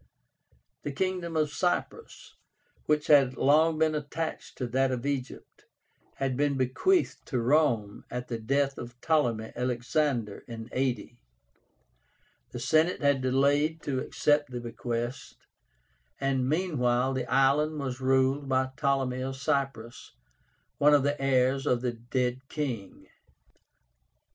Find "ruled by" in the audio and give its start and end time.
18.01-18.71